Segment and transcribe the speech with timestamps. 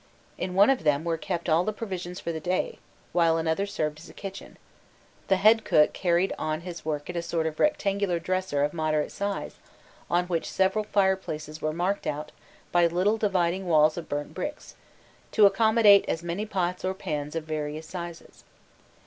[0.35, 2.79] In one of them were kept all the provisions for the day,
[3.11, 4.57] while another served as a kitchen:
[5.27, 9.11] the head, cook carried on his work at a sort of rectangular dresser of moderate
[9.11, 9.57] size,
[10.09, 12.31] on which several fireplaces were marked out
[12.71, 14.73] by little dividing walls of burnt bricks,
[15.33, 18.43] to accommodate as many pots or pans of various sizes.